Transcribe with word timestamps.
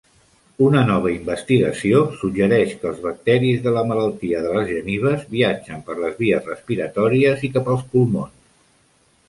Una 0.67 0.79
nova 0.85 1.09
investigació 1.15 1.99
suggereix 2.21 2.71
que 2.79 2.89
els 2.93 3.03
bacteris 3.03 3.61
de 3.67 3.75
la 3.77 3.85
malaltia 3.91 4.41
de 4.47 4.55
les 4.57 4.67
genives 4.73 5.29
viatgen 5.37 5.87
per 5.91 6.01
les 6.01 6.19
vies 6.25 6.51
respiratòries 6.51 7.49
i 7.51 7.55
cap 7.59 7.73
als 7.77 7.89
pulmons 7.93 8.37